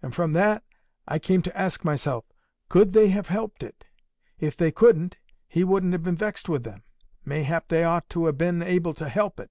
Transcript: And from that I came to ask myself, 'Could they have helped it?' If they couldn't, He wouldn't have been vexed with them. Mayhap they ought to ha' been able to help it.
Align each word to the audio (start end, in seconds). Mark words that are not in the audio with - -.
And 0.00 0.14
from 0.14 0.32
that 0.32 0.64
I 1.06 1.18
came 1.18 1.42
to 1.42 1.54
ask 1.54 1.84
myself, 1.84 2.24
'Could 2.70 2.94
they 2.94 3.08
have 3.10 3.28
helped 3.28 3.62
it?' 3.62 3.84
If 4.40 4.56
they 4.56 4.72
couldn't, 4.72 5.18
He 5.46 5.64
wouldn't 5.64 5.92
have 5.92 6.02
been 6.02 6.16
vexed 6.16 6.48
with 6.48 6.64
them. 6.64 6.82
Mayhap 7.26 7.68
they 7.68 7.84
ought 7.84 8.08
to 8.08 8.26
ha' 8.26 8.34
been 8.34 8.62
able 8.62 8.94
to 8.94 9.10
help 9.10 9.38
it. 9.38 9.50